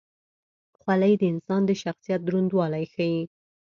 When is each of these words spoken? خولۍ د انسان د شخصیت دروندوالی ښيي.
خولۍ 0.77 1.13
د 1.19 1.23
انسان 1.33 1.61
د 1.65 1.71
شخصیت 1.83 2.21
دروندوالی 2.23 2.85
ښيي. 2.93 3.21